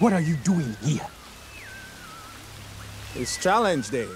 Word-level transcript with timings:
What 0.00 0.14
are 0.14 0.20
you 0.22 0.36
doing 0.36 0.74
here? 0.82 1.06
It's 3.14 3.36
challenge 3.36 3.90
day. 3.90 4.08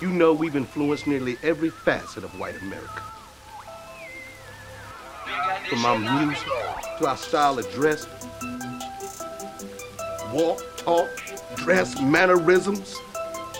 You 0.00 0.10
know 0.10 0.32
we've 0.32 0.56
influenced 0.56 1.06
nearly 1.06 1.38
every 1.44 1.70
facet 1.70 2.24
of 2.24 2.36
white 2.36 2.60
America. 2.60 3.00
From 5.68 5.84
our 5.84 5.98
music 6.00 6.48
to 6.98 7.06
our 7.06 7.16
style 7.16 7.60
of 7.60 7.70
dress, 7.70 8.08
walk, 10.32 10.60
talk, 10.76 11.08
dress, 11.54 12.00
mannerisms. 12.00 12.96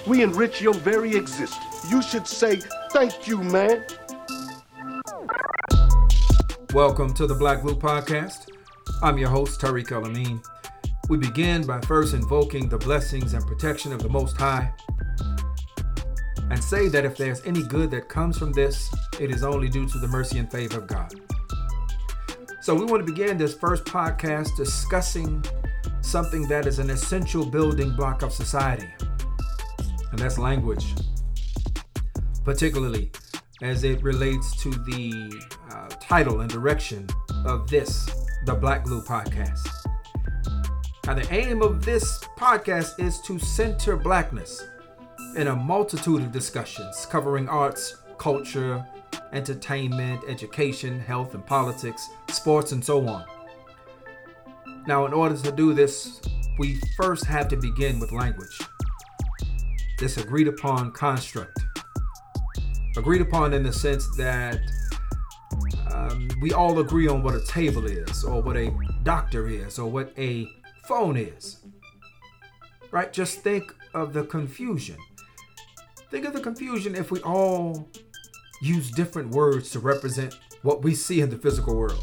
We 0.09 0.25
enrich 0.25 0.61
your 0.61 0.75
very 0.75 1.15
existence. 1.15 1.89
You 1.89 2.03
should 2.03 2.27
say 2.27 2.63
thank 2.91 3.29
you, 3.29 3.41
man. 3.45 3.85
Welcome 6.75 7.15
to 7.15 7.29
the 7.29 7.37
Black 7.39 7.63
Glue 7.63 7.77
Podcast. 7.77 8.49
I'm 9.05 9.19
your 9.19 9.29
host, 9.29 9.61
Tariq 9.61 9.93
El 9.93 10.07
Amin. 10.07 10.43
We 11.11 11.17
begin 11.17 11.67
by 11.67 11.81
first 11.81 12.15
invoking 12.15 12.69
the 12.69 12.79
blessings 12.79 13.35
and 13.35 13.45
protection 13.45 13.93
of 13.93 14.01
the 14.01 14.09
Most 14.09 14.37
High 14.37 14.73
and 16.53 16.63
say 16.63 16.87
that 16.87 17.05
if 17.05 17.17
there's 17.17 17.45
any 17.45 17.65
good 17.65 17.91
that 17.91 18.09
comes 18.09 18.39
from 18.39 18.53
this, 18.53 18.89
it 19.19 19.33
is 19.33 19.43
only 19.43 19.69
due 19.69 19.89
to 19.89 19.99
the 19.99 20.07
mercy 20.07 20.39
and 20.39 20.49
favor 20.49 20.79
of 20.79 20.87
God. 20.87 21.13
So, 22.61 22.77
we 22.77 22.85
want 22.85 23.05
to 23.05 23.13
begin 23.13 23.37
this 23.37 23.55
first 23.55 23.85
podcast 23.87 24.57
discussing 24.57 25.45
something 26.01 26.47
that 26.47 26.69
is 26.69 26.79
an 26.79 26.91
essential 26.91 27.45
building 27.45 27.97
block 27.97 28.23
of 28.23 28.33
society, 28.33 28.87
and 30.13 30.19
that's 30.21 30.39
language, 30.39 30.95
particularly 32.45 33.11
as 33.63 33.83
it 33.83 34.01
relates 34.05 34.63
to 34.63 34.71
the 34.71 35.43
uh, 35.73 35.89
title 36.01 36.43
and 36.43 36.51
direction 36.51 37.09
of 37.45 37.69
this, 37.69 38.09
the 38.47 38.55
Black 38.55 38.85
Glue 38.85 39.03
Podcast. 39.03 39.80
Now, 41.07 41.15
the 41.15 41.33
aim 41.33 41.63
of 41.63 41.85
this 41.85 42.19
podcast 42.37 43.01
is 43.01 43.21
to 43.23 43.39
center 43.39 43.97
blackness 43.97 44.63
in 45.35 45.49
a 45.49 45.57
multitude 45.57 46.21
of 46.21 46.31
discussions 46.31 47.07
covering 47.07 47.49
arts, 47.49 47.97
culture, 48.19 48.87
entertainment, 49.33 50.23
education, 50.29 51.01
health 51.01 51.35
and 51.35 51.45
politics, 51.47 52.07
sports, 52.29 52.73
and 52.73 52.85
so 52.85 53.07
on. 53.09 53.25
Now, 54.87 55.07
in 55.07 55.15
order 55.15 55.37
to 55.37 55.53
do 55.53 55.73
this, 55.73 56.21
we 56.59 56.79
first 56.97 57.25
have 57.25 57.49
to 57.49 57.57
begin 57.57 57.99
with 57.99 58.13
language. 58.13 58.61
This 59.99 60.19
agreed 60.19 60.49
upon 60.49 60.93
construct. 60.93 61.59
Agreed 62.97 63.23
upon 63.23 63.55
in 63.55 63.63
the 63.63 63.73
sense 63.73 64.07
that 64.17 64.61
um, 65.91 66.29
we 66.43 66.53
all 66.53 66.79
agree 66.81 67.09
on 67.09 67.23
what 67.23 67.35
a 67.35 67.45
table 67.47 67.87
is, 67.87 68.23
or 68.23 68.43
what 68.43 68.57
a 68.57 68.71
doctor 69.03 69.49
is, 69.49 69.79
or 69.79 69.91
what 69.91 70.13
a 70.19 70.47
phone 70.91 71.17
is. 71.17 71.59
Right? 72.91 73.13
Just 73.13 73.43
think 73.43 73.73
of 73.95 74.13
the 74.13 74.25
confusion. 74.25 74.97
Think 76.11 76.27
of 76.27 76.33
the 76.33 76.41
confusion 76.41 76.97
if 76.97 77.13
we 77.13 77.21
all 77.21 77.89
use 78.61 78.91
different 78.91 79.31
words 79.31 79.71
to 79.71 79.79
represent 79.79 80.35
what 80.63 80.83
we 80.83 80.97
see 80.97 81.21
in 81.21 81.31
the 81.31 81.39
physical 81.39 81.77
world. 81.77 82.03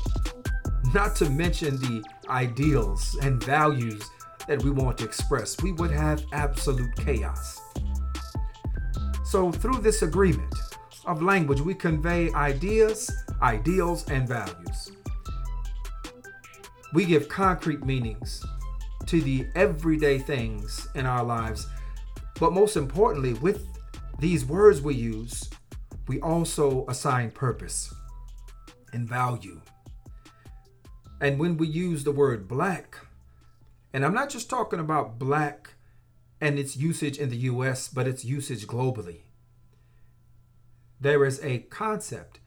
Not 0.94 1.18
to 1.18 1.30
mention 1.30 1.76
the 1.76 2.02
ideals 2.30 3.18
and 3.22 3.44
values 3.44 4.02
that 4.48 4.64
we 4.64 4.72
want 4.72 5.00
to 5.00 5.04
express. 5.04 5.62
We 5.62 5.74
would 5.74 5.92
have 5.92 6.24
absolute 6.32 6.96
chaos. 6.96 7.60
So, 9.26 9.52
through 9.52 9.80
this 9.80 10.02
agreement 10.02 10.56
of 11.06 11.22
language, 11.22 11.60
we 11.60 11.76
convey 11.76 12.32
ideas, 12.32 13.12
ideals, 13.42 14.10
and 14.10 14.26
values. 14.26 14.94
We 16.94 17.04
give 17.04 17.28
concrete 17.28 17.86
meanings 17.86 18.46
to 19.08 19.22
the 19.22 19.48
everyday 19.56 20.20
things 20.20 20.88
in 20.96 21.06
our 21.06 21.24
lives, 21.24 21.68
but 22.40 22.54
most 22.54 22.76
importantly, 22.76 23.34
with 23.36 23.66
these 24.20 24.46
words 24.46 24.82
we 24.82 24.96
use, 24.96 25.50
we 26.08 26.20
also 26.22 26.86
assign 26.88 27.32
purpose 27.32 27.94
and 28.94 29.08
value. 29.08 29.62
And 31.20 31.40
when 31.40 31.58
we 31.58 31.68
use 31.68 32.04
the 32.04 32.12
word 32.12 32.48
black, 32.48 32.98
and 33.94 34.06
I'm 34.06 34.14
not 34.14 34.30
just 34.30 34.50
talking 34.50 34.80
about 34.80 35.18
black 35.18 35.74
and 36.40 36.60
its 36.60 36.78
usage 36.78 37.18
in 37.18 37.30
the 37.30 37.38
US, 37.38 37.88
but 37.88 38.08
its 38.08 38.24
usage 38.24 38.68
globally, 38.68 39.22
there 41.00 41.26
is 41.26 41.44
a 41.44 41.60
concept 41.60 42.40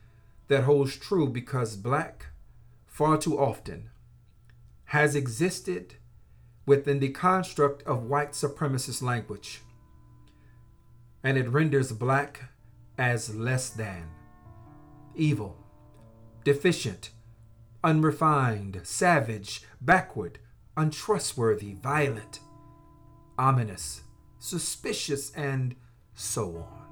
that 0.48 0.64
holds 0.64 0.96
true 0.96 1.28
because 1.28 1.76
black, 1.76 2.26
far 2.86 3.16
too 3.16 3.38
often, 3.38 3.90
has 4.86 5.14
existed 5.14 5.94
within 6.70 7.00
the 7.00 7.08
construct 7.08 7.82
of 7.82 8.04
white 8.04 8.30
supremacist 8.30 9.02
language 9.02 9.62
and 11.24 11.36
it 11.36 11.48
renders 11.48 11.90
black 11.90 12.44
as 12.96 13.34
less 13.34 13.70
than, 13.70 14.08
evil, 15.16 15.56
deficient, 16.44 17.10
unrefined, 17.82 18.80
savage, 18.84 19.62
backward, 19.80 20.38
untrustworthy, 20.76 21.72
violent, 21.72 22.38
ominous, 23.36 24.02
suspicious, 24.38 25.32
and 25.32 25.74
so 26.14 26.54
on. 26.54 26.86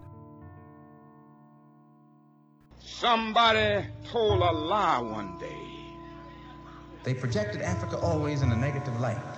Somebody 2.81 3.87
told 4.11 4.43
a 4.43 4.51
lie 4.51 4.99
one 4.99 5.39
day. 5.39 5.69
They 7.05 7.15
projected 7.15 7.63
Africa 7.63 7.97
always 7.99 8.43
in 8.43 8.51
a 8.51 8.57
negative 8.57 8.99
light. 8.99 9.38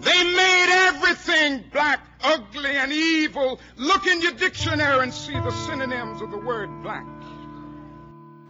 They 0.00 0.24
made 0.24 0.88
everything 0.88 1.64
black, 1.72 2.00
ugly, 2.22 2.70
and 2.70 2.92
evil. 2.92 3.60
Look 3.76 4.06
in 4.06 4.20
your 4.20 4.32
dictionary 4.32 5.02
and 5.02 5.12
see 5.12 5.34
the 5.34 5.50
synonyms 5.50 6.22
of 6.22 6.30
the 6.30 6.38
word 6.38 6.70
black. 6.82 7.06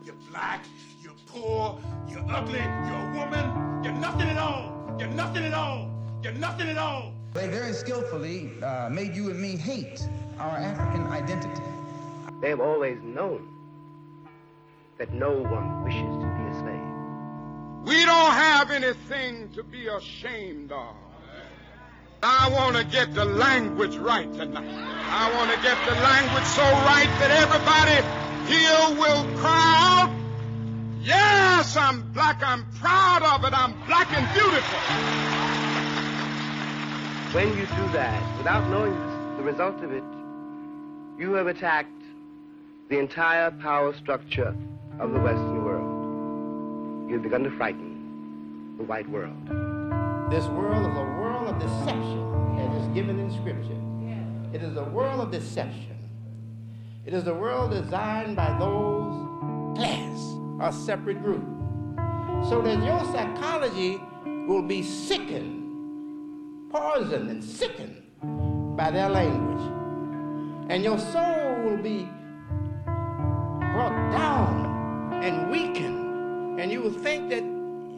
You're 0.05 0.15
black, 0.31 0.65
you're 1.03 1.13
poor, 1.27 1.79
you're 2.09 2.25
ugly, 2.31 2.61
you're 2.61 3.11
a 3.11 3.13
woman, 3.15 3.85
you're 3.85 3.93
nothing 3.95 4.29
at 4.29 4.39
all. 4.39 4.97
You're 4.99 5.09
nothing 5.09 5.45
at 5.45 5.55
all. 5.55 5.91
You're 6.25 6.33
nothing 6.33 6.69
at 6.69 6.77
all. 6.77 7.13
They 7.33 7.47
very 7.47 7.73
skillfully 7.73 8.51
uh, 8.63 8.89
made 8.91 9.15
you 9.15 9.31
and 9.31 9.41
me 9.41 9.57
hate 9.57 10.07
our 10.41 10.57
African 10.57 11.07
identity. 11.07 11.63
They 12.41 12.49
have 12.51 12.61
always 12.61 13.01
known 13.03 13.49
that 14.99 15.13
no 15.13 15.31
one 15.31 15.85
wishes 15.85 16.01
to 16.01 16.27
be 16.37 16.45
a 16.51 16.55
slave. 16.59 16.99
We 17.85 18.05
don't 18.05 18.33
have 18.33 18.73
anything 18.73 19.51
to 19.53 19.63
be 19.63 19.87
ashamed 19.87 20.73
of. 20.73 20.97
I 22.23 22.51
want 22.51 22.77
to 22.77 22.85
get 22.85 23.15
the 23.15 23.25
language 23.25 23.97
right 23.97 24.33
tonight. 24.35 24.67
I 24.67 25.33
want 25.35 25.51
to 25.51 25.57
get 25.63 25.79
the 25.87 25.95
language 26.03 26.45
so 26.45 26.63
right 26.63 27.09
that 27.21 27.31
everybody 27.31 27.99
here 28.53 28.99
will 28.99 29.39
cry 29.39 29.75
out, 29.79 30.19
Yes, 31.01 31.77
I'm 31.77 32.03
black. 32.13 32.43
I'm 32.43 32.67
proud 32.81 33.23
of 33.23 33.45
it. 33.45 33.55
I'm 33.57 33.73
black 33.87 34.13
and 34.13 34.29
beautiful. 34.35 34.79
When 37.33 37.49
you 37.57 37.65
do 37.65 37.93
that, 37.93 38.39
without 38.39 38.69
knowing 38.69 38.93
the 39.37 39.43
result 39.43 39.83
of 39.83 39.93
it, 39.93 40.05
you 41.19 41.33
have 41.35 41.47
attacked 41.47 41.89
the 42.91 42.99
entire 42.99 43.51
power 43.51 43.95
structure 43.95 44.55
of 44.99 45.13
the 45.13 45.21
Western 45.21 45.65
world. 45.65 47.11
You've 47.11 47.23
begun 47.23 47.45
to 47.45 47.51
frighten 47.57 48.75
the 48.77 48.85
white 48.85 49.09
world. 49.09 49.47
This 50.31 50.47
world 50.49 50.91
is 50.91 50.97
a 50.97 51.18
of 51.49 51.59
deception, 51.59 52.59
as 52.59 52.83
is 52.83 52.89
given 52.89 53.19
in 53.19 53.31
Scripture. 53.31 53.79
It 54.53 54.63
is 54.63 54.77
a 54.77 54.85
world 54.85 55.21
of 55.21 55.31
deception. 55.31 55.97
It 57.07 57.15
is 57.15 57.27
a 57.27 57.33
world 57.33 57.71
designed 57.71 58.37
by 58.37 58.59
those 58.59 59.77
class 59.77 60.19
or 60.61 60.73
separate 60.73 61.23
group. 61.23 61.45
So 62.49 62.61
that 62.63 62.85
your 62.85 63.03
psychology 63.13 64.01
will 64.47 64.63
be 64.63 64.83
sickened, 64.83 66.71
poisoned, 66.71 67.31
and 67.31 67.43
sickened 67.43 68.03
by 68.77 68.91
their 68.91 69.09
language. 69.09 69.73
And 70.71 70.85
your 70.85 70.99
soul 70.99 71.63
will 71.65 71.79
be 71.79 72.09
brought 73.73 74.13
down 74.13 75.23
and 75.23 75.51
weakened. 75.51 76.61
And 76.61 76.71
you 76.71 76.83
will 76.83 76.93
think 76.93 77.31
that 77.31 77.45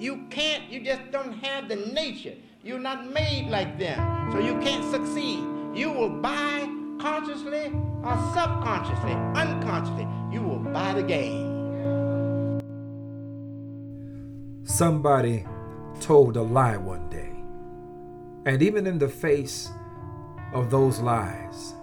you 0.01 0.25
can't, 0.31 0.71
you 0.71 0.81
just 0.85 1.11
don't 1.11 1.33
have 1.45 1.69
the 1.69 1.77
nature. 1.77 2.35
You're 2.63 2.79
not 2.79 3.11
made 3.11 3.49
like 3.49 3.79
them. 3.79 4.33
So 4.33 4.39
you 4.39 4.59
can't 4.61 4.85
succeed. 4.91 5.43
You 5.75 5.91
will 5.93 6.11
buy 6.11 6.69
consciously 7.01 7.73
or 8.05 8.17
subconsciously, 8.35 9.13
unconsciously, 9.13 10.07
you 10.31 10.43
will 10.43 10.59
buy 10.59 10.93
the 10.93 11.03
game. 11.03 12.61
Somebody 14.65 15.47
told 16.01 16.37
a 16.37 16.43
lie 16.43 16.77
one 16.77 17.09
day. 17.09 17.33
And 18.45 18.63
even 18.63 18.87
in 18.87 18.99
the 18.99 19.09
face 19.09 19.71
of 20.53 20.71
those 20.71 21.01
lies, 21.01 21.75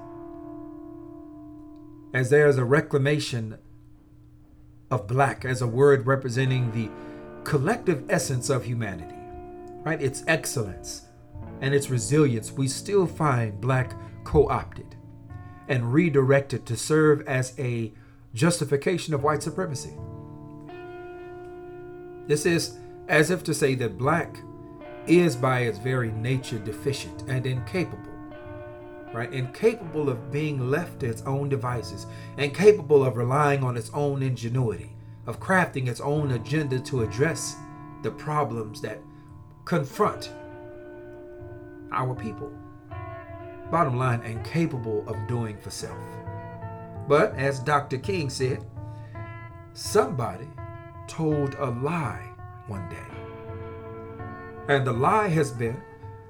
as 2.13 2.29
there 2.29 2.47
is 2.47 2.57
a 2.57 2.65
reclamation 2.65 3.57
of 4.91 5.07
black 5.07 5.43
as 5.43 5.61
a 5.61 5.67
word 5.67 6.05
representing 6.05 6.71
the 6.71 6.89
collective 7.43 8.03
essence 8.09 8.49
of 8.49 8.65
humanity, 8.65 9.15
right? 9.87 10.01
Its 10.01 10.25
excellence 10.27 11.03
and 11.61 11.73
its 11.73 11.89
resilience, 11.89 12.51
we 12.51 12.67
still 12.67 13.07
find 13.07 13.61
black 13.61 13.93
co 14.25 14.49
opted 14.49 14.97
and 15.69 15.93
redirected 15.93 16.65
to 16.65 16.75
serve 16.75 17.25
as 17.25 17.57
a 17.57 17.93
justification 18.33 19.13
of 19.13 19.23
white 19.23 19.41
supremacy. 19.41 19.93
This 22.27 22.45
is 22.45 22.77
as 23.07 23.31
if 23.31 23.45
to 23.45 23.53
say 23.53 23.75
that 23.75 23.97
black 23.97 24.37
is 25.05 25.37
by 25.37 25.61
its 25.61 25.79
very 25.79 26.11
nature 26.11 26.59
deficient 26.59 27.21
and 27.29 27.45
incapable, 27.45 28.11
right? 29.13 29.31
Incapable 29.31 30.09
of 30.09 30.33
being 30.33 30.69
left 30.69 30.99
to 30.99 31.05
its 31.05 31.21
own 31.21 31.47
devices, 31.47 32.07
and 32.37 32.53
capable 32.53 33.05
of 33.05 33.15
relying 33.15 33.63
on 33.63 33.77
its 33.77 33.89
own 33.93 34.21
ingenuity, 34.21 34.91
of 35.25 35.39
crafting 35.39 35.87
its 35.87 36.01
own 36.01 36.31
agenda 36.31 36.77
to 36.77 37.03
address 37.03 37.55
the 38.03 38.11
problems 38.11 38.81
that 38.81 38.99
confront 39.67 40.31
our 41.91 42.15
people. 42.15 42.49
Bottom 43.69 43.97
line, 43.97 44.21
incapable 44.21 45.03
of 45.09 45.27
doing 45.27 45.57
for 45.57 45.71
self. 45.71 45.97
But 47.09 47.35
as 47.35 47.59
Dr. 47.59 47.97
King 47.97 48.29
said, 48.29 48.63
somebody 49.73 50.47
told 51.09 51.55
a 51.55 51.65
lie 51.65 52.29
one 52.67 52.87
day. 52.87 54.73
And 54.73 54.87
the 54.87 54.93
lie 54.93 55.27
has 55.27 55.51
been 55.51 55.81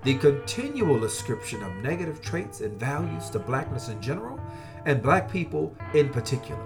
the 0.04 0.16
continual 0.16 1.04
ascription 1.04 1.62
of 1.62 1.75
negative 1.75 2.24
traits 2.24 2.62
and 2.62 2.80
values 2.80 3.30
to 3.30 3.39
blackness 3.39 3.89
in 3.89 4.01
general 4.01 4.39
and 4.86 5.04
black 5.04 5.31
people 5.31 5.75
in 5.94 6.10
particular. 6.10 6.63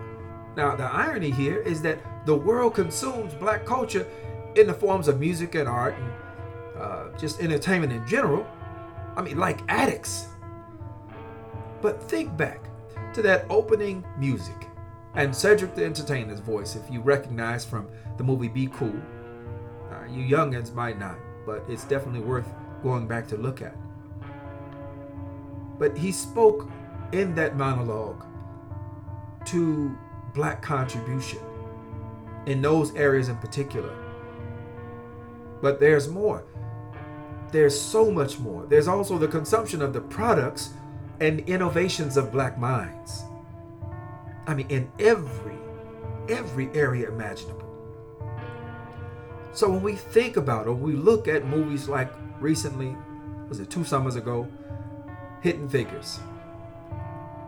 Now, 0.55 0.77
the 0.77 0.85
irony 0.85 1.31
here 1.31 1.61
is 1.63 1.81
that 1.81 2.25
the 2.25 2.35
world 2.35 2.75
consumes 2.75 3.33
black 3.33 3.65
culture 3.65 4.07
in 4.55 4.67
the 4.67 4.73
forms 4.73 5.09
of 5.09 5.19
music 5.19 5.55
and 5.55 5.67
art 5.67 5.95
and 5.97 6.13
uh, 6.81 7.17
just 7.17 7.39
entertainment 7.39 7.93
in 7.93 8.05
general. 8.07 8.45
I 9.15 9.21
mean, 9.21 9.37
like 9.37 9.61
addicts. 9.69 10.27
But 11.81 12.01
think 12.03 12.35
back 12.35 12.65
to 13.13 13.21
that 13.21 13.45
opening 13.49 14.03
music 14.17 14.67
and 15.15 15.35
Cedric 15.35 15.75
the 15.75 15.85
Entertainer's 15.85 16.39
voice, 16.39 16.75
if 16.75 16.89
you 16.91 17.01
recognize 17.01 17.65
from 17.65 17.87
the 18.17 18.23
movie 18.23 18.47
Be 18.47 18.67
Cool. 18.67 18.95
Uh, 19.91 20.05
you 20.09 20.23
youngins 20.23 20.73
might 20.73 20.97
not, 20.97 21.17
but 21.45 21.63
it's 21.67 21.83
definitely 21.83 22.21
worth 22.21 22.47
going 22.81 23.07
back 23.07 23.27
to 23.27 23.37
look 23.37 23.61
at. 23.61 23.75
But 25.77 25.97
he 25.97 26.11
spoke 26.11 26.69
in 27.11 27.35
that 27.35 27.57
monologue 27.57 28.25
to 29.45 29.97
black 30.33 30.61
contribution 30.61 31.39
in 32.45 32.61
those 32.61 32.95
areas 32.95 33.27
in 33.27 33.37
particular. 33.37 33.93
But 35.61 35.79
there's 35.79 36.07
more. 36.07 36.45
There's 37.51 37.79
so 37.79 38.09
much 38.09 38.39
more. 38.39 38.65
There's 38.65 38.87
also 38.87 39.17
the 39.17 39.27
consumption 39.27 39.81
of 39.81 39.93
the 39.93 40.01
products 40.01 40.73
and 41.19 41.41
innovations 41.41 42.17
of 42.17 42.31
black 42.31 42.57
minds. 42.57 43.23
I 44.47 44.55
mean, 44.55 44.67
in 44.69 44.91
every, 44.99 45.57
every 46.29 46.69
area 46.73 47.09
imaginable. 47.09 47.67
So 49.53 49.69
when 49.69 49.81
we 49.81 49.95
think 49.95 50.37
about 50.37 50.67
or 50.67 50.73
we 50.73 50.93
look 50.93 51.27
at 51.27 51.45
movies 51.45 51.89
like 51.89 52.11
recently, 52.39 52.95
was 53.49 53.59
it 53.59 53.69
two 53.69 53.83
summers 53.83 54.15
ago, 54.15 54.47
Hidden 55.41 55.67
Figures, 55.67 56.19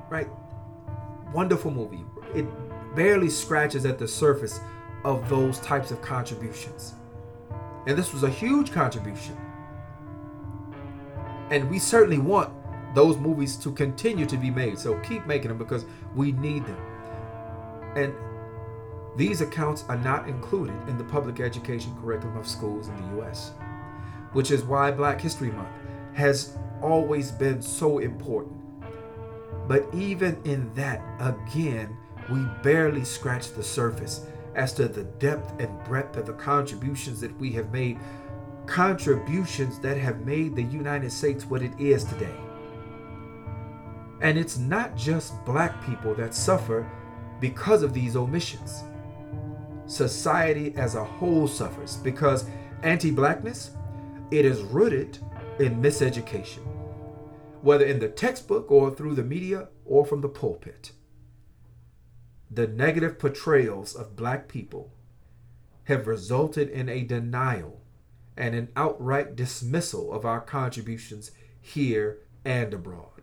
right? 0.10 0.28
Wonderful 1.34 1.72
movie. 1.72 2.04
It 2.36 2.46
barely 2.94 3.30
scratches 3.30 3.86
at 3.86 3.98
the 3.98 4.08
surface 4.08 4.60
of 5.06 5.28
those 5.30 5.60
types 5.60 5.92
of 5.92 6.02
contributions. 6.02 6.94
And 7.88 7.98
this 7.98 8.14
was 8.14 8.24
a 8.24 8.30
huge 8.30 8.72
contribution. 8.72 9.38
And 11.50 11.70
we 11.70 11.80
certainly 11.80 12.20
want 12.20 12.54
those 12.96 13.18
movies 13.18 13.56
to 13.58 13.72
continue 13.72 14.26
to 14.26 14.38
be 14.38 14.50
made. 14.50 14.78
So 14.78 15.00
keep 15.00 15.26
making 15.26 15.50
them 15.50 15.58
because 15.58 15.86
we 16.16 16.32
need 16.32 16.66
them. 16.66 16.78
And 17.96 18.14
these 19.16 19.42
accounts 19.42 19.84
are 19.90 19.98
not 19.98 20.28
included 20.28 20.76
in 20.88 20.98
the 20.98 21.04
public 21.04 21.40
education 21.40 21.96
curriculum 22.02 22.38
of 22.38 22.48
schools 22.48 22.88
in 22.88 22.96
the 22.96 23.22
US, 23.22 23.52
which 24.32 24.52
is 24.52 24.64
why 24.64 24.92
Black 24.92 25.22
History 25.22 25.52
Month 25.52 25.70
has 26.14 26.58
always 26.82 27.32
been 27.32 27.62
so 27.62 28.00
important. 28.00 28.60
But 29.68 29.88
even 29.94 30.42
in 30.46 30.74
that, 30.74 31.02
again, 31.20 31.96
we 32.32 32.46
barely 32.64 33.04
scratch 33.04 33.52
the 33.52 33.64
surface 33.64 34.26
as 34.56 34.74
to 34.74 34.88
the 34.88 35.04
depth 35.04 35.60
and 35.60 35.84
breadth 35.84 36.18
of 36.18 36.26
the 36.26 36.34
contributions 36.34 37.22
that 37.22 37.38
we 37.40 37.52
have 37.52 37.72
made, 37.72 38.00
contributions 38.66 39.80
that 39.80 39.98
have 39.98 40.26
made 40.26 40.56
the 40.56 40.64
United 40.64 41.12
States 41.12 41.46
what 41.46 41.62
it 41.62 41.78
is 41.80 42.04
today. 42.04 42.36
And 44.22 44.38
it's 44.38 44.58
not 44.58 44.96
just 44.96 45.44
black 45.46 45.86
people 45.86 46.16
that 46.16 46.34
suffer 46.34 46.90
because 47.40 47.84
of 47.84 47.94
these 47.94 48.16
omissions. 48.16 48.84
Society 49.86 50.74
as 50.78 50.96
a 50.96 51.04
whole 51.04 51.48
suffers 51.48 51.98
because 51.98 52.46
anti-blackness 52.84 53.72
it 54.32 54.46
is 54.46 54.62
rooted 54.62 55.20
in 55.60 55.82
miseducation, 55.82 56.66
whether 57.62 57.86
in 57.86 58.00
the 58.00 58.08
textbook 58.08 58.72
or 58.72 58.90
through 58.90 59.16
the 59.16 59.24
media 59.24 59.68
or 59.86 60.06
from 60.06 60.22
the 60.22 60.30
pulpit. 60.30 60.94
The 62.50 62.68
negative 62.68 63.20
portrayals 63.20 63.94
of 63.94 64.16
black 64.16 64.48
people 64.48 64.94
have 65.84 66.08
resulted 66.08 66.70
in 66.70 66.88
a 66.88 67.04
denial 67.04 67.83
and 68.36 68.56
an 68.56 68.70
outright 68.76 69.36
dismissal 69.36 70.14
of 70.14 70.26
our 70.26 70.42
contributions 70.42 71.32
here 71.62 72.20
and 72.46 72.74
abroad. 72.74 73.22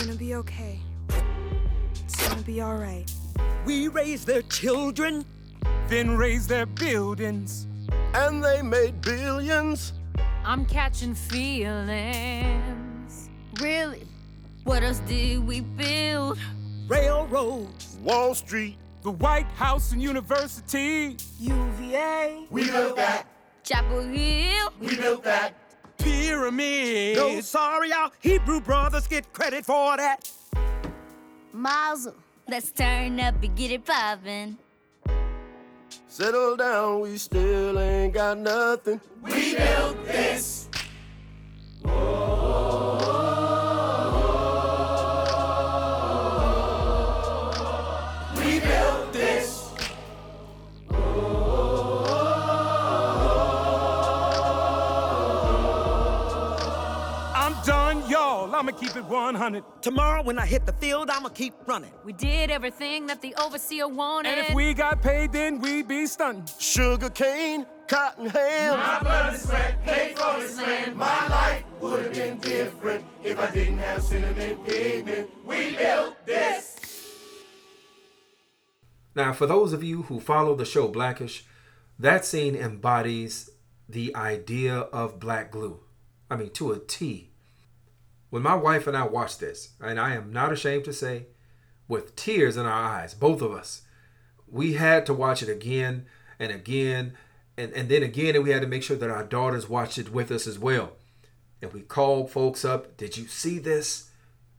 Gonna 0.00 0.14
be 0.14 0.34
okay. 0.34 0.80
It's 2.04 2.26
gonna 2.26 2.40
be 2.42 2.62
alright. 2.62 3.12
We 3.66 3.88
raise 3.88 4.24
their 4.24 4.40
children. 4.42 5.26
Then 5.88 6.16
raise 6.16 6.46
their 6.46 6.64
buildings. 6.64 7.66
And 8.14 8.42
they 8.42 8.62
made 8.62 9.02
billions. 9.02 9.92
I'm 10.42 10.64
catching 10.64 11.14
feelings. 11.14 12.48
Really? 13.60 14.06
What 14.64 14.82
else 14.82 15.00
did 15.00 15.46
we 15.46 15.60
build? 15.60 16.38
Railroads. 16.88 17.98
Wall 18.02 18.34
Street. 18.34 18.78
The 19.02 19.10
White 19.10 19.50
House 19.52 19.92
and 19.92 20.02
University. 20.02 21.18
UVA. 21.38 22.46
We 22.50 22.64
built 22.70 22.96
that. 22.96 23.26
Chapel 23.64 24.00
Hill. 24.00 24.72
We 24.80 24.96
built 24.96 25.24
that. 25.24 25.59
Pyramids. 26.30 27.18
No, 27.18 27.40
sorry, 27.40 27.92
our 27.92 28.12
Hebrew 28.20 28.60
brothers 28.60 29.08
get 29.08 29.32
credit 29.32 29.64
for 29.64 29.96
that. 29.96 30.30
Mazel. 31.52 32.14
Let's 32.48 32.70
turn 32.70 33.18
up 33.18 33.42
and 33.42 33.56
get 33.56 33.72
it 33.72 33.84
poppin'. 33.84 34.56
Settle 36.06 36.56
down, 36.56 37.00
we 37.00 37.18
still 37.18 37.76
ain't 37.80 38.14
got 38.14 38.38
nothing. 38.38 39.00
We 39.22 39.56
built 39.56 40.06
this. 40.06 40.59
Keep 58.80 58.96
it 58.96 59.04
100. 59.04 59.62
Tomorrow 59.82 60.22
when 60.22 60.38
I 60.38 60.46
hit 60.46 60.64
the 60.64 60.72
field, 60.72 61.10
I'ma 61.10 61.28
keep 61.28 61.54
running. 61.66 61.92
We 62.02 62.14
did 62.14 62.50
everything 62.50 63.06
that 63.08 63.20
the 63.20 63.34
overseer 63.34 63.86
wanted. 63.86 64.30
And 64.30 64.46
if 64.46 64.54
we 64.54 64.72
got 64.72 65.02
paid, 65.02 65.32
then 65.32 65.60
we'd 65.60 65.86
be 65.86 66.06
stunting. 66.06 66.46
Sugar 66.58 67.10
cane, 67.10 67.66
cotton 67.86 68.26
ham. 68.26 68.78
My 68.78 69.00
blood 69.00 69.34
is 69.34 69.42
sweat, 69.42 69.84
paid 69.84 70.18
for 70.18 70.40
this 70.40 70.56
land. 70.56 70.96
My 70.96 71.28
life 71.28 71.64
would 71.80 72.04
have 72.04 72.14
been 72.14 72.38
different 72.38 73.04
if 73.22 73.38
I 73.38 73.50
didn't 73.50 73.78
have 73.78 74.02
cinnamon 74.02 74.56
pigment. 74.64 75.30
We 75.44 75.76
built 75.76 76.16
this. 76.24 76.78
Now, 79.14 79.32
for 79.34 79.46
those 79.46 79.72
of 79.72 79.84
you 79.84 80.02
who 80.02 80.20
follow 80.20 80.54
the 80.54 80.64
show 80.64 80.88
Blackish, 80.88 81.44
that 81.98 82.24
scene 82.24 82.56
embodies 82.56 83.50
the 83.88 84.14
idea 84.16 84.74
of 84.74 85.20
black 85.20 85.50
glue. 85.50 85.80
I 86.30 86.36
mean, 86.36 86.50
to 86.50 86.72
a 86.72 86.78
T. 86.78 87.29
When 88.30 88.42
my 88.42 88.54
wife 88.54 88.86
and 88.86 88.96
I 88.96 89.04
watched 89.04 89.40
this, 89.40 89.70
and 89.80 90.00
I 90.00 90.14
am 90.14 90.32
not 90.32 90.52
ashamed 90.52 90.84
to 90.84 90.92
say, 90.92 91.26
with 91.88 92.14
tears 92.16 92.56
in 92.56 92.64
our 92.64 92.72
eyes, 92.72 93.12
both 93.12 93.42
of 93.42 93.52
us, 93.52 93.82
we 94.46 94.74
had 94.74 95.04
to 95.06 95.14
watch 95.14 95.42
it 95.42 95.48
again 95.48 96.06
and 96.38 96.50
again 96.50 97.14
and, 97.56 97.72
and 97.72 97.88
then 97.88 98.02
again 98.02 98.34
and 98.34 98.44
we 98.44 98.50
had 98.50 98.62
to 98.62 98.68
make 98.68 98.82
sure 98.82 98.96
that 98.96 99.10
our 99.10 99.24
daughters 99.24 99.68
watched 99.68 99.98
it 99.98 100.12
with 100.12 100.30
us 100.30 100.46
as 100.46 100.58
well. 100.58 100.92
And 101.60 101.72
we 101.72 101.82
called 101.82 102.30
folks 102.30 102.64
up 102.64 102.96
did 102.96 103.16
you 103.16 103.26
see 103.26 103.58
this? 103.58 104.10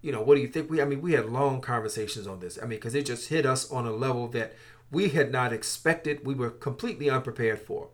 You 0.01 0.12
know 0.12 0.22
what 0.22 0.36
do 0.36 0.42
you 0.42 0.48
think? 0.48 0.70
We 0.70 0.82
i 0.82 0.86
mean 0.86 1.01
we 1.01 1.13
had 1.13 1.30
long 1.30 1.62
conversations 1.62 2.28
on 2.28 2.40
this. 2.40 2.58
I 2.58 2.62
mean 2.62 2.78
because 2.78 2.96
it 2.96 3.06
just 3.06 3.30
hit 3.30 3.46
us 3.46 3.70
on 3.72 3.88
a 3.88 3.92
level 3.92 4.28
that 4.30 4.54
we 4.92 5.10
had 5.10 5.32
not 5.32 5.54
expected 5.54 6.25
we 6.25 6.36
were 6.36 6.51
completely 6.51 7.10
unprepared 7.10 7.60
for. 7.60 7.90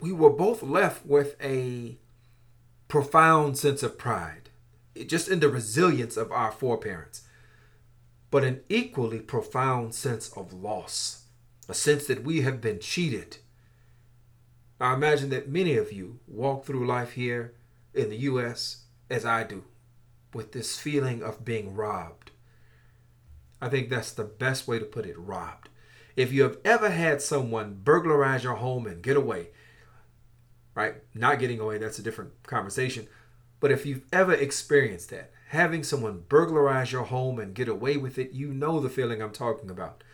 We 0.00 0.12
were 0.12 0.30
both 0.30 0.62
left 0.62 1.06
with 1.06 1.36
a 1.42 1.98
profound 2.88 3.58
sense 3.58 3.82
of 3.82 3.98
pride 3.98 4.50
just 5.06 5.28
in 5.28 5.40
the 5.40 5.48
resilience 5.48 6.16
of 6.16 6.32
our 6.32 6.50
foreparents 6.50 7.22
but 8.30 8.44
an 8.44 8.60
equally 8.68 9.20
profound 9.20 9.94
sense 9.94 10.28
of 10.36 10.52
loss 10.52 11.26
a 11.68 11.74
sense 11.74 12.06
that 12.06 12.22
we 12.22 12.42
have 12.42 12.60
been 12.60 12.78
cheated. 12.78 13.38
I 14.80 14.94
imagine 14.94 15.30
that 15.30 15.48
many 15.48 15.76
of 15.76 15.92
you 15.92 16.20
walk 16.28 16.64
through 16.64 16.86
life 16.86 17.12
here 17.12 17.54
in 17.94 18.10
the 18.10 18.18
U.S., 18.18 18.84
as 19.08 19.24
I 19.24 19.44
do, 19.44 19.64
with 20.34 20.52
this 20.52 20.78
feeling 20.78 21.22
of 21.22 21.44
being 21.44 21.74
robbed. 21.74 22.30
I 23.60 23.68
think 23.68 23.88
that's 23.88 24.12
the 24.12 24.24
best 24.24 24.68
way 24.68 24.78
to 24.78 24.84
put 24.84 25.06
it 25.06 25.18
robbed. 25.18 25.70
If 26.14 26.32
you 26.32 26.42
have 26.42 26.58
ever 26.64 26.90
had 26.90 27.22
someone 27.22 27.80
burglarize 27.82 28.44
your 28.44 28.56
home 28.56 28.86
and 28.86 29.02
get 29.02 29.16
away, 29.16 29.48
right? 30.76 30.94
Not 31.14 31.40
getting 31.40 31.58
away, 31.58 31.78
that's 31.78 31.98
a 31.98 32.02
different 32.02 32.44
conversation. 32.44 33.08
But 33.58 33.72
if 33.72 33.84
you've 33.86 34.04
ever 34.12 34.34
experienced 34.34 35.10
that, 35.10 35.32
having 35.48 35.82
someone 35.82 36.24
burglarize 36.28 36.92
your 36.92 37.04
home 37.04 37.40
and 37.40 37.54
get 37.54 37.66
away 37.66 37.96
with 37.96 38.18
it, 38.18 38.32
you 38.32 38.52
know 38.52 38.78
the 38.78 38.90
feeling 38.90 39.20
I'm 39.20 39.32
talking 39.32 39.70
about. 39.70 40.04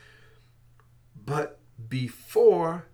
But 1.14 1.58
before 1.88 2.86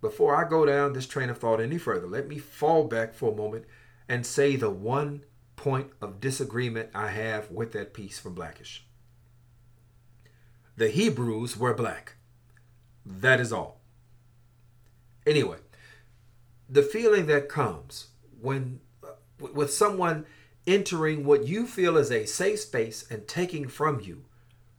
before 0.00 0.36
I 0.36 0.48
go 0.48 0.64
down 0.64 0.92
this 0.92 1.08
train 1.08 1.28
of 1.28 1.38
thought 1.38 1.60
any 1.60 1.76
further, 1.76 2.06
let 2.06 2.28
me 2.28 2.38
fall 2.38 2.84
back 2.84 3.14
for 3.14 3.32
a 3.32 3.36
moment 3.36 3.64
and 4.08 4.24
say 4.24 4.54
the 4.54 4.70
one 4.70 5.24
point 5.56 5.90
of 6.00 6.20
disagreement 6.20 6.90
I 6.94 7.08
have 7.08 7.50
with 7.50 7.72
that 7.72 7.94
piece 7.94 8.16
from 8.16 8.34
Blackish. 8.34 8.86
The 10.76 10.88
Hebrews 10.88 11.56
were 11.56 11.74
black. 11.74 12.14
That 13.04 13.40
is 13.40 13.52
all. 13.52 13.80
Anyway, 15.26 15.56
the 16.68 16.82
feeling 16.82 17.26
that 17.26 17.48
comes 17.48 18.08
when 18.40 18.80
uh, 19.02 19.12
with 19.52 19.72
someone 19.72 20.26
entering 20.66 21.24
what 21.24 21.46
you 21.46 21.66
feel 21.66 21.96
is 21.96 22.10
a 22.10 22.26
safe 22.26 22.60
space 22.60 23.04
and 23.10 23.26
taking 23.26 23.68
from 23.68 24.00
you 24.00 24.24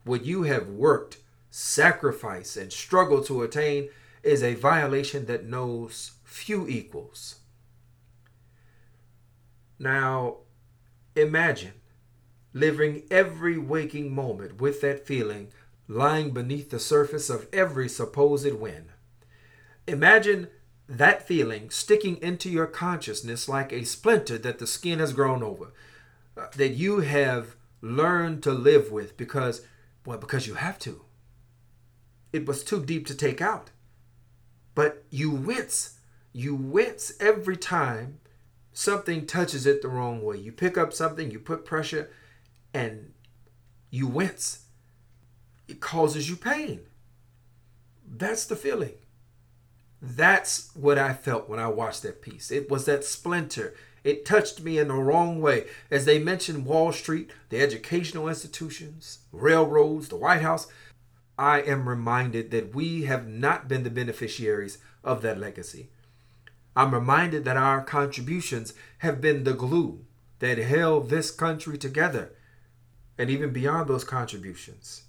what 0.03 0.25
you 0.25 0.43
have 0.43 0.67
worked 0.67 1.17
sacrifice, 1.49 2.55
and 2.55 2.71
struggle 2.71 3.23
to 3.23 3.41
attain 3.41 3.89
is 4.23 4.43
a 4.43 4.55
violation 4.55 5.25
that 5.25 5.45
knows 5.45 6.13
few 6.23 6.67
equals. 6.67 7.35
Now, 9.77 10.37
imagine 11.15 11.73
living 12.53 13.03
every 13.09 13.57
waking 13.57 14.13
moment 14.13 14.59
with 14.59 14.81
that 14.81 15.05
feeling 15.05 15.51
lying 15.87 16.31
beneath 16.31 16.69
the 16.69 16.79
surface 16.79 17.29
of 17.29 17.47
every 17.53 17.89
supposed 17.89 18.53
win. 18.53 18.89
Imagine 19.87 20.49
that 20.89 21.25
feeling 21.27 21.69
sticking 21.69 22.17
into 22.17 22.49
your 22.49 22.67
consciousness 22.67 23.47
like 23.47 23.71
a 23.71 23.85
splinter 23.85 24.37
that 24.39 24.59
the 24.59 24.67
skin 24.67 24.99
has 24.99 25.13
grown 25.13 25.43
over, 25.43 25.71
uh, 26.35 26.47
that 26.57 26.69
you 26.69 26.99
have 27.01 27.55
learned 27.81 28.43
to 28.43 28.51
live 28.51 28.91
with 28.91 29.15
because, 29.15 29.61
well, 30.05 30.17
because 30.17 30.47
you 30.47 30.55
have 30.55 30.77
to 30.79 31.05
it 32.31 32.45
was 32.45 32.63
too 32.63 32.83
deep 32.83 33.07
to 33.07 33.15
take 33.15 33.41
out. 33.41 33.71
But 34.75 35.03
you 35.09 35.31
wince. 35.31 35.97
You 36.31 36.55
wince 36.55 37.13
every 37.19 37.57
time 37.57 38.19
something 38.71 39.25
touches 39.25 39.65
it 39.65 39.81
the 39.81 39.87
wrong 39.87 40.21
way. 40.21 40.37
You 40.37 40.51
pick 40.51 40.77
up 40.77 40.93
something, 40.93 41.31
you 41.31 41.39
put 41.39 41.65
pressure, 41.65 42.09
and 42.73 43.13
you 43.89 44.07
wince. 44.07 44.65
It 45.67 45.79
causes 45.79 46.29
you 46.29 46.35
pain. 46.35 46.81
That's 48.07 48.45
the 48.45 48.55
feeling. 48.55 48.93
That's 50.01 50.69
what 50.75 50.97
I 50.97 51.13
felt 51.13 51.49
when 51.49 51.59
I 51.59 51.67
watched 51.67 52.03
that 52.03 52.21
piece. 52.21 52.51
It 52.51 52.69
was 52.69 52.85
that 52.85 53.03
splinter. 53.03 53.75
It 54.03 54.25
touched 54.25 54.61
me 54.61 54.79
in 54.79 54.87
the 54.87 54.93
wrong 54.93 55.41
way. 55.41 55.65
As 55.91 56.05
they 56.05 56.19
mentioned 56.19 56.65
Wall 56.65 56.93
Street, 56.93 57.31
the 57.49 57.61
educational 57.61 58.29
institutions, 58.29 59.19
railroads, 59.31 60.07
the 60.07 60.15
White 60.15 60.41
House, 60.41 60.67
I 61.37 61.61
am 61.61 61.87
reminded 61.87 62.51
that 62.51 62.73
we 62.73 63.03
have 63.03 63.27
not 63.27 63.67
been 63.67 63.83
the 63.83 63.89
beneficiaries 63.89 64.77
of 65.03 65.21
that 65.21 65.39
legacy. 65.39 65.89
I'm 66.75 66.93
reminded 66.93 67.43
that 67.45 67.57
our 67.57 67.81
contributions 67.81 68.73
have 68.99 69.19
been 69.19 69.43
the 69.43 69.53
glue 69.53 70.05
that 70.39 70.57
held 70.57 71.09
this 71.09 71.31
country 71.31 71.77
together, 71.77 72.31
and 73.17 73.29
even 73.29 73.51
beyond 73.51 73.89
those 73.89 74.05
contributions. 74.05 75.03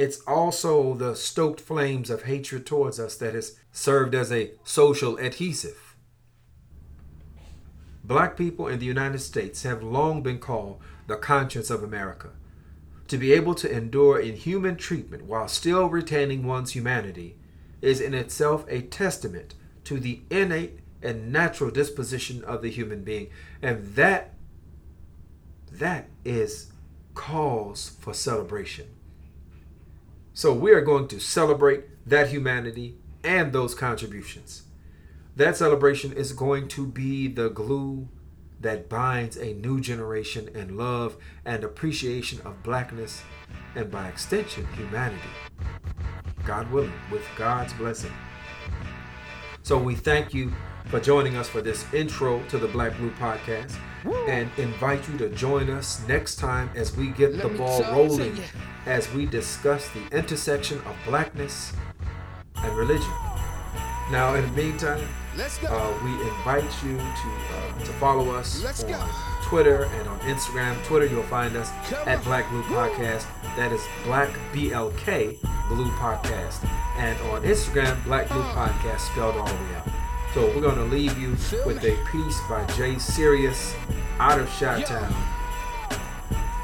It's 0.00 0.22
also 0.26 0.94
the 0.94 1.14
stoked 1.14 1.60
flames 1.60 2.08
of 2.08 2.22
hatred 2.22 2.64
towards 2.64 2.98
us 2.98 3.16
that 3.16 3.34
has 3.34 3.58
served 3.70 4.14
as 4.14 4.32
a 4.32 4.52
social 4.64 5.18
adhesive. 5.18 5.94
Black 8.02 8.34
people 8.34 8.66
in 8.66 8.78
the 8.78 8.86
United 8.86 9.18
States 9.18 9.62
have 9.64 9.82
long 9.82 10.22
been 10.22 10.38
called 10.38 10.80
the 11.06 11.16
conscience 11.16 11.68
of 11.68 11.82
America. 11.82 12.30
To 13.08 13.18
be 13.18 13.34
able 13.34 13.54
to 13.56 13.70
endure 13.70 14.18
inhuman 14.18 14.76
treatment 14.76 15.26
while 15.26 15.48
still 15.48 15.90
retaining 15.90 16.46
one's 16.46 16.70
humanity 16.70 17.36
is 17.82 18.00
in 18.00 18.14
itself 18.14 18.64
a 18.68 18.80
testament 18.80 19.54
to 19.84 20.00
the 20.00 20.22
innate 20.30 20.78
and 21.02 21.30
natural 21.30 21.70
disposition 21.70 22.42
of 22.44 22.62
the 22.62 22.70
human 22.70 23.04
being. 23.04 23.28
And 23.60 23.84
that 23.96 24.32
that 25.70 26.08
is 26.24 26.72
cause 27.12 27.92
for 28.00 28.14
celebration. 28.14 28.86
So 30.40 30.54
we 30.54 30.72
are 30.72 30.80
going 30.80 31.06
to 31.08 31.20
celebrate 31.20 31.84
that 32.08 32.30
humanity 32.30 32.96
and 33.22 33.52
those 33.52 33.74
contributions. 33.74 34.62
That 35.36 35.58
celebration 35.58 36.14
is 36.14 36.32
going 36.32 36.68
to 36.68 36.86
be 36.86 37.28
the 37.28 37.50
glue 37.50 38.08
that 38.58 38.88
binds 38.88 39.36
a 39.36 39.52
new 39.52 39.82
generation 39.82 40.48
in 40.54 40.78
love 40.78 41.18
and 41.44 41.62
appreciation 41.62 42.40
of 42.46 42.62
blackness 42.62 43.22
and 43.74 43.90
by 43.90 44.08
extension 44.08 44.66
humanity. 44.78 45.20
God 46.46 46.72
willing, 46.72 46.94
with 47.12 47.26
God's 47.36 47.74
blessing. 47.74 48.14
So 49.62 49.76
we 49.76 49.94
thank 49.94 50.32
you 50.32 50.54
for 50.86 51.00
joining 51.00 51.36
us 51.36 51.50
for 51.50 51.60
this 51.60 51.84
intro 51.92 52.42
to 52.44 52.56
the 52.56 52.68
Black 52.68 52.96
Glue 52.96 53.10
Podcast 53.10 53.76
and 54.28 54.50
invite 54.58 55.08
you 55.08 55.18
to 55.18 55.28
join 55.30 55.70
us 55.70 56.06
next 56.08 56.36
time 56.36 56.70
as 56.74 56.96
we 56.96 57.08
get 57.08 57.34
Let 57.34 57.42
the 57.42 57.58
ball 57.58 57.82
rolling 57.92 58.38
as 58.86 59.12
we 59.12 59.26
discuss 59.26 59.88
the 59.90 60.16
intersection 60.16 60.78
of 60.78 60.96
blackness 61.04 61.72
and 62.56 62.76
religion. 62.76 63.12
Now, 64.10 64.34
in 64.34 64.42
the 64.42 64.62
meantime, 64.62 65.06
uh, 65.68 65.98
we 66.02 66.10
invite 66.28 66.64
you 66.84 66.96
to 66.96 67.02
uh, 67.02 67.78
to 67.78 67.92
follow 67.94 68.30
us 68.30 68.62
Let's 68.64 68.82
on 68.82 68.90
go. 68.90 69.10
Twitter 69.42 69.84
and 69.84 70.08
on 70.08 70.18
Instagram. 70.20 70.82
Twitter, 70.84 71.06
you'll 71.06 71.22
find 71.24 71.56
us 71.56 71.70
Come 71.88 72.08
at 72.08 72.22
Black 72.24 72.48
Glue 72.50 72.62
Podcast. 72.64 73.26
That 73.56 73.72
is 73.72 73.80
Black 74.04 74.30
BLK 74.52 75.40
Glue 75.68 75.90
Podcast. 75.92 76.64
And 76.96 77.18
on 77.30 77.42
Instagram, 77.42 78.02
Black 78.04 78.28
Glue 78.28 78.40
uh. 78.40 78.68
Podcast, 78.68 79.00
spelled 79.12 79.36
all 79.36 79.46
the 79.46 79.54
way 79.54 79.74
out. 79.76 79.99
So 80.32 80.46
we're 80.46 80.60
going 80.60 80.76
to 80.76 80.84
leave 80.84 81.18
you 81.18 81.30
with 81.66 81.82
a 81.82 81.98
piece 82.12 82.40
by 82.48 82.64
Jay 82.76 82.96
Sirius 82.98 83.74
out 84.20 84.38
of 84.38 84.48
Chi-Town, 84.48 85.12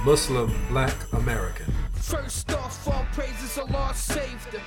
Muslim 0.05 0.55
Black 0.69 0.95
American. 1.13 1.75
First 1.95 2.53
off, 2.53 2.87
all 2.87 3.05
praises 3.13 3.59
Allah 3.59 3.91
saved 3.93 4.53
the, 4.53 4.61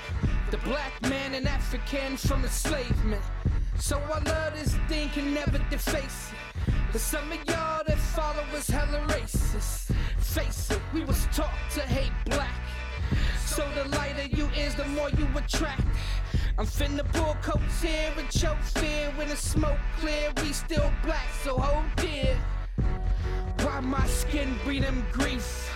the 0.52 0.58
black 0.66 1.02
man 1.04 1.34
and 1.34 1.48
African 1.48 2.18
from 2.18 2.44
enslavement. 2.44 3.22
So 3.78 3.98
I 4.00 4.20
love 4.20 4.60
this 4.60 4.76
thing, 4.90 5.08
can 5.12 5.34
never 5.34 5.60
deface 5.70 6.32
it. 6.34 6.74
But 6.92 7.00
some 7.00 7.32
of 7.32 7.38
y'all 7.48 7.84
that 7.88 7.98
follow 7.98 8.44
us 8.54 8.70
hella 8.70 9.00
racist. 9.08 9.96
Face 10.18 10.72
it, 10.72 10.82
we 10.94 11.06
was 11.06 11.26
taught 11.28 11.56
to 11.76 11.82
hate 11.84 12.12
black. 12.26 12.59
So 13.50 13.68
the 13.74 13.90
lighter 13.98 14.28
you 14.28 14.48
is, 14.50 14.76
the 14.76 14.86
more 14.86 15.10
you 15.10 15.28
attract. 15.36 15.82
I'm 16.60 16.68
finna 16.68 17.04
pull 17.14 17.36
coats 17.42 17.82
here 17.82 18.14
and 18.16 18.30
choke 18.30 18.62
fear. 18.62 19.12
When 19.16 19.28
the 19.28 19.36
smoke 19.36 19.80
clear, 20.00 20.32
we 20.38 20.54
still 20.54 20.92
black, 21.04 21.28
so 21.44 21.58
hold 21.58 21.86
dear. 21.96 22.38
Why 23.64 23.80
my 23.80 24.06
skin 24.06 24.56
them 24.66 25.04
grief? 25.12 25.68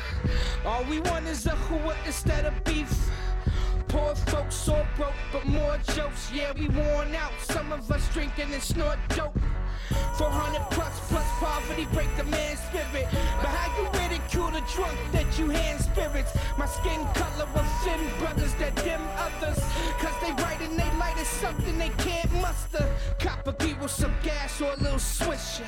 All 0.64 0.84
we 0.84 1.00
want 1.00 1.26
is 1.26 1.48
a 1.48 1.56
hua 1.56 1.96
instead 2.06 2.46
of 2.46 2.54
beef. 2.64 3.10
Poor 3.94 4.16
folks 4.16 4.56
so 4.56 4.84
broke, 4.96 5.14
but 5.32 5.46
more 5.46 5.78
jokes. 5.94 6.32
Yeah, 6.34 6.52
we 6.58 6.68
worn 6.68 7.14
out. 7.14 7.32
Some 7.44 7.72
of 7.72 7.92
us 7.92 8.12
drinking 8.12 8.52
and 8.52 8.64
snort 8.64 8.98
dope. 9.10 9.38
400 10.18 10.62
plus 10.72 11.00
plus 11.12 11.30
poverty 11.38 11.86
break 11.94 12.10
the 12.18 12.24
man's 12.24 12.60
spirit. 12.62 13.06
But 13.38 13.52
how 13.54 13.70
you 13.78 13.86
ridicule 14.02 14.50
the 14.50 14.64
drunk 14.74 14.98
that 15.12 15.38
you 15.38 15.52
hand 15.52 15.80
spirits? 15.80 16.36
My 16.58 16.66
skin 16.66 17.06
color 17.14 17.48
offend 17.54 18.18
brothers 18.18 18.56
that 18.56 18.76
dim 18.78 19.02
others. 19.16 19.60
Cause 20.02 20.18
they 20.24 20.32
write 20.42 20.62
and 20.62 20.74
they 20.74 20.90
light 20.98 21.20
is 21.20 21.28
something 21.28 21.78
they 21.78 21.94
can't 22.00 22.34
muster. 22.42 22.90
Copper 23.20 23.54
with 23.84 23.92
some 23.92 24.16
gas 24.24 24.62
or 24.62 24.72
a 24.72 24.78
little 24.78 24.98
swisher. 24.98 25.68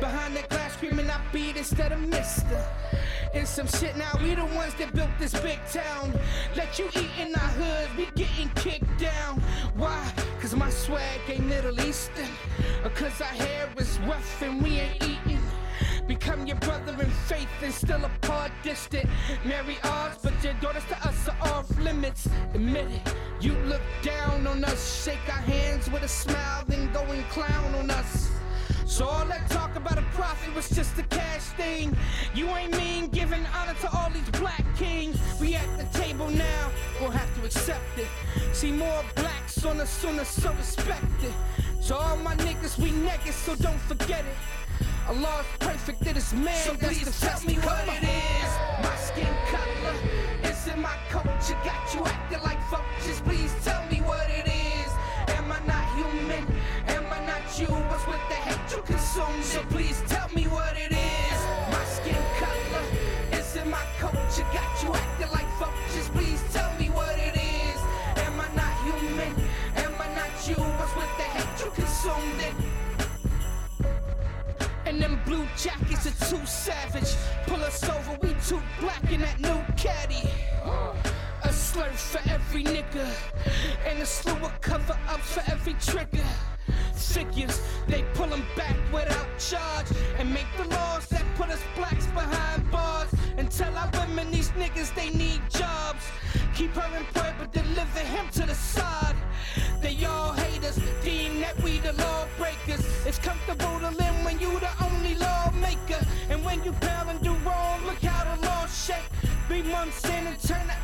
Behind 0.00 0.34
that 0.34 0.48
glass 0.48 0.74
beat 1.32 1.56
instead 1.56 1.92
of 1.92 2.00
mister. 2.00 2.62
In 3.34 3.46
some 3.46 3.66
shit 3.66 3.96
now, 3.96 4.12
we 4.22 4.34
the 4.34 4.44
ones 4.44 4.74
that 4.74 4.94
built 4.94 5.10
this 5.18 5.32
big 5.40 5.58
town. 5.72 6.12
Let 6.54 6.78
you 6.78 6.88
eat 6.94 7.10
in 7.18 7.34
our 7.34 7.52
hood, 7.60 7.88
we 7.96 8.06
getting 8.14 8.50
kicked 8.50 8.98
down. 8.98 9.40
Why? 9.74 10.12
Cause 10.40 10.54
my 10.54 10.68
swag 10.68 11.20
ain't 11.28 11.46
Middle 11.46 11.80
Eastern. 11.80 12.28
Or 12.84 12.90
cause 12.90 13.20
our 13.20 13.26
hair 13.26 13.68
is 13.78 13.98
rough 14.00 14.42
and 14.42 14.62
we 14.62 14.80
ain't 14.80 15.02
eating. 15.02 15.40
Become 16.06 16.46
your 16.46 16.56
brother 16.58 16.92
in 17.00 17.10
faith 17.10 17.48
and 17.62 17.72
still 17.72 18.04
apart, 18.04 18.52
distant. 18.62 19.08
Marry 19.44 19.78
ours, 19.84 20.18
but 20.22 20.34
your 20.44 20.54
daughters 20.54 20.84
to 20.86 21.08
us 21.08 21.28
are 21.28 21.48
off 21.48 21.78
limits. 21.78 22.28
Admit 22.54 22.86
it, 22.90 23.14
you 23.40 23.54
look 23.64 23.82
down 24.02 24.46
on 24.46 24.62
us, 24.64 25.04
shake 25.04 25.26
our 25.28 25.40
hands 25.40 25.90
with 25.90 26.02
a 26.02 26.08
smile, 26.08 26.64
then 26.66 26.92
go 26.92 27.00
and 27.00 27.24
clown 27.30 27.74
on 27.76 27.90
us. 27.90 28.30
So 28.92 29.06
all 29.06 29.24
that 29.24 29.48
talk 29.48 29.74
about 29.74 29.96
a 29.96 30.02
profit 30.12 30.54
was 30.54 30.68
just 30.68 30.98
a 30.98 31.02
cash 31.04 31.44
thing. 31.56 31.96
You 32.34 32.46
ain't 32.48 32.76
mean 32.76 33.08
giving 33.08 33.42
honor 33.56 33.72
to 33.80 33.88
all 33.96 34.10
these 34.10 34.28
black 34.38 34.66
kings. 34.76 35.18
We 35.40 35.54
at 35.54 35.66
the 35.78 35.98
table 35.98 36.28
now, 36.28 36.70
we'll 37.00 37.10
have 37.10 37.34
to 37.36 37.46
accept 37.46 37.96
it. 37.96 38.06
See 38.52 38.70
more 38.70 39.02
blacks 39.14 39.64
on 39.64 39.80
us 39.80 39.88
sooner, 39.88 40.26
so 40.26 40.52
respect 40.52 41.22
it. 41.22 41.32
So 41.80 41.96
all 41.96 42.18
my 42.18 42.36
niggas, 42.36 42.78
we 42.78 42.90
naked, 42.90 43.32
so 43.32 43.54
don't 43.56 43.80
forget 43.80 44.26
it. 44.26 44.86
Allah's 45.08 45.46
perfect, 45.58 46.06
it 46.06 46.18
is 46.18 46.34
man. 46.34 46.54
So 46.62 46.74
please 46.74 47.04
that's 47.04 47.18
the 47.18 47.26
tell 47.28 47.40
me 47.46 47.54
what 47.64 47.88
it 47.88 48.04
is. 48.04 48.50
My 48.84 48.96
skin 48.96 49.34
color 49.48 49.96
is 50.52 50.68
in 50.68 50.82
my 50.82 50.96
culture. 51.08 51.56
Got 51.64 51.94
you 51.94 52.04
acting 52.04 52.42
like 52.42 52.60
vultures. 52.68 53.22
Please 53.22 53.54
tell 53.64 53.82
me 53.90 54.02
what 54.02 54.28
it 54.28 54.46
is. 54.46 54.90
Am 55.38 55.50
I 55.50 55.58
not 55.66 55.84
human? 55.96 56.44
Am 56.88 57.06
I 57.10 57.24
not 57.24 57.58
you? 57.58 57.66
What's 57.66 58.06
with 58.06 58.20
the 58.28 58.41
consume? 59.12 59.42
So 59.42 59.62
please 59.70 60.02
tell 60.06 60.28
me 60.34 60.44
what 60.44 60.76
it 60.76 60.92
is. 60.92 61.38
My 61.70 61.84
skin 61.84 62.22
color 62.38 62.84
is 63.38 63.56
in 63.56 63.70
my 63.70 63.84
culture. 63.98 64.46
Got 64.52 64.82
you 64.82 64.94
acting 64.94 65.30
like 65.30 65.48
vultures. 65.58 66.08
Please 66.10 66.42
tell 66.52 66.72
me 66.78 66.86
what 66.88 67.18
it 67.18 67.36
is. 67.36 67.78
Am 68.24 68.40
I 68.40 68.48
not 68.54 68.74
human? 68.84 69.34
Am 69.76 69.94
I 70.00 70.14
not 70.14 70.48
you? 70.48 70.54
What's 70.54 70.94
with 70.96 71.16
the 71.16 71.24
hate 71.24 71.64
you 71.64 71.70
consume? 71.72 72.40
it? 72.40 72.54
and 74.84 75.00
them 75.00 75.18
blue 75.24 75.46
jackets 75.56 76.06
are 76.06 76.28
too 76.28 76.44
savage. 76.44 77.14
Pull 77.46 77.62
us 77.62 77.82
over, 77.88 78.18
we 78.20 78.34
too 78.46 78.60
black 78.80 79.10
in 79.10 79.20
that 79.20 79.40
new 79.40 79.60
caddy. 79.76 80.28
A 81.44 81.48
slurp 81.48 81.92
for 81.92 82.20
every 82.28 82.64
nigga, 82.64 83.08
and 83.86 83.98
a 84.00 84.06
slew 84.06 84.34
of 84.34 84.60
cover 84.60 84.98
ups 85.08 85.34
for 85.34 85.50
every 85.50 85.74
trigger. 85.74 86.26
Figures, 86.94 87.60
they 87.86 88.02
pull 88.14 88.28
them 88.28 88.44
back 88.56 88.76
without 88.92 89.28
charge, 89.38 89.86
and 90.18 90.32
make 90.32 90.46
the 90.56 90.64
laws 90.68 91.06
that 91.08 91.24
put 91.36 91.50
us 91.50 91.60
blacks 91.76 92.06
behind 92.06 92.70
bars. 92.70 93.10
And 93.36 93.50
tell 93.50 93.76
our 93.76 93.90
women 93.92 94.30
these 94.30 94.50
niggas 94.52 94.94
they 94.94 95.10
need 95.10 95.42
jobs. 95.50 96.04
Keep 96.54 96.74
her 96.74 96.96
employed, 96.96 97.34
but 97.38 97.52
deliver 97.52 98.00
him 98.00 98.28
to 98.32 98.46
the 98.46 98.54
side. 98.54 99.16
They 99.82 100.04
all 100.04 100.32
hate 100.32 100.64
us, 100.64 100.78
deem 101.02 101.40
that 101.40 101.60
we 101.62 101.78
the 101.78 101.92
lawbreakers. 101.92 102.84
It's 103.06 103.18
comfortable 103.18 103.78
to 103.80 103.90
live 103.90 104.24
when 104.24 104.38
you 104.38 104.58
the 104.60 104.70
only 104.84 105.14
lawmaker. 105.16 106.04
And 106.30 106.44
when 106.44 106.62
you 106.64 106.72
fail 106.72 107.08
and 107.08 107.20
do 107.22 107.34
wrong, 107.44 107.84
look 107.84 108.02
how 108.02 108.34
the 108.34 108.46
law 108.46 108.66
shake. 108.66 109.10
Three 109.48 109.62
months 109.62 110.04
in 110.06 110.26
and 110.26 110.40
turn 110.40 110.66
it 110.70 110.81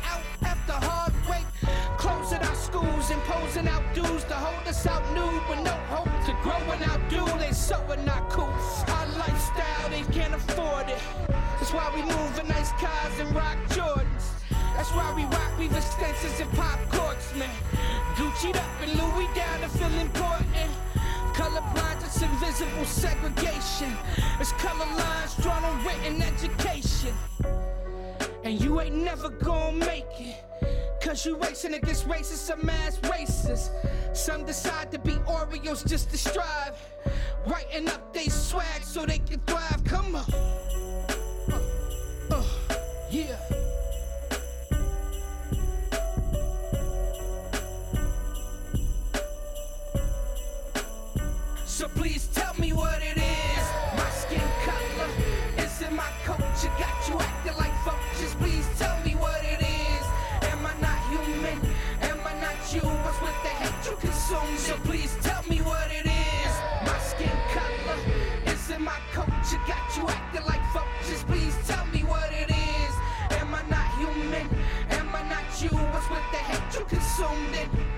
out 4.87 5.03
nude 5.13 5.41
with 5.49 5.63
no 5.65 5.71
hope 5.89 6.09
to 6.25 6.33
grow 6.43 6.59
and 6.71 6.83
outdo. 6.83 7.25
They 7.37 7.51
so 7.51 7.75
are 7.89 7.97
not 7.97 8.29
cool. 8.29 8.45
Our 8.45 9.07
lifestyle, 9.17 9.89
they 9.89 10.03
can't 10.13 10.33
afford 10.33 10.87
it. 10.89 11.01
That's 11.27 11.73
why 11.73 11.91
we 11.93 12.01
move 12.01 12.39
in 12.39 12.47
nice 12.47 12.71
cars 12.73 13.19
and 13.19 13.35
rock 13.35 13.57
Jordans. 13.69 14.25
That's 14.75 14.91
why 14.91 15.13
we 15.15 15.23
rock 15.25 15.57
weave 15.57 15.75
extensions 15.75 16.39
and 16.39 16.49
pop 16.51 16.79
corks, 16.89 17.35
man. 17.35 17.49
Gucci'd 18.15 18.55
up 18.55 18.81
and 18.81 18.93
Louis 18.93 19.27
down 19.35 19.61
to 19.61 19.69
feel 19.69 19.93
important. 19.99 20.71
Colorblind, 21.33 22.05
it's 22.05 22.21
invisible 22.21 22.85
segregation. 22.85 23.95
It's 24.39 24.51
color 24.53 24.85
lines 24.85 25.35
drawn 25.41 25.63
on 25.63 25.85
written 25.85 26.21
education. 26.21 27.13
And 28.43 28.61
you 28.61 28.79
ain't 28.79 28.95
never 28.95 29.29
gonna 29.29 29.77
make 29.77 30.05
it. 30.19 30.43
Cause 31.01 31.25
you 31.25 31.37
racing 31.37 31.73
against 31.73 32.07
racists, 32.07 32.45
some 32.47 32.69
ass 32.69 32.97
racists. 32.99 33.69
Some 34.19 34.43
decide 34.43 34.91
to 34.91 34.99
be 34.99 35.13
Oreos 35.31 35.87
just 35.87 36.11
to 36.11 36.17
strive. 36.17 36.75
Writing 37.47 37.87
up 37.87 38.13
they 38.13 38.25
swag 38.25 38.83
so 38.83 39.05
they 39.05 39.19
can 39.19 39.39
thrive. 39.47 39.81
Come 39.85 40.13
on. 40.13 40.25
Uh, 41.49 41.61
uh, 42.29 42.43
yeah. 43.09 43.37
So 51.65 51.87
please 51.87 52.27
tell 52.33 52.53
me 52.55 52.73
what 52.73 53.01
it 53.01 53.15
is. 53.15 53.65
My 53.95 54.09
skin 54.09 54.41
color 54.65 55.09
is 55.63 55.81
in 55.81 55.95
my 55.95 56.11
So 64.57 64.73
oh, 64.75 64.79
please 64.83 65.15
tell 65.21 65.43
me 65.49 65.57
what 65.57 65.89
it 65.91 66.05
is. 66.05 66.53
My 66.85 66.97
skin 66.99 67.37
color 67.53 67.99
is 68.45 68.69
in 68.69 68.81
my 68.81 68.99
culture. 69.13 69.61
Got 69.67 69.97
you 69.97 70.07
acting 70.07 70.45
like 70.45 70.61
vultures. 70.73 71.23
Please 71.23 71.55
tell 71.67 71.85
me 71.87 72.01
what 72.03 72.31
it 72.31 72.49
is. 72.49 72.93
Am 73.39 73.53
I 73.53 73.61
not 73.69 73.87
human? 73.97 74.47
Am 74.89 75.09
I 75.15 75.23
not 75.29 75.61
you? 75.61 75.69
What's 75.69 76.09
with 76.09 76.25
the 76.31 76.37
hate 76.37 76.79
you 76.79 76.85
consumed 76.85 77.55
in? 77.55 77.88